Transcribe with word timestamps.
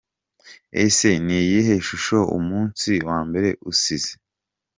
Ese 0.83 1.09
ni 1.25 1.37
iyihe 1.43 1.75
shusho 1.87 2.19
umunsi 2.37 2.91
wa 3.07 3.19
mbere 3.27 3.49
usize?. 3.71 4.13